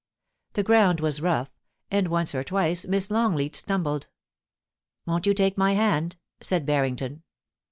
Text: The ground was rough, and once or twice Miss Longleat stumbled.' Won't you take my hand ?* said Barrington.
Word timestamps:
The 0.53 0.63
ground 0.63 0.99
was 0.99 1.21
rough, 1.21 1.51
and 1.91 2.07
once 2.07 2.33
or 2.33 2.43
twice 2.43 2.87
Miss 2.87 3.11
Longleat 3.11 3.55
stumbled.' 3.55 4.07
Won't 5.05 5.27
you 5.27 5.35
take 5.35 5.59
my 5.59 5.73
hand 5.73 6.17
?* 5.73 6.17
said 6.41 6.65
Barrington. 6.65 7.21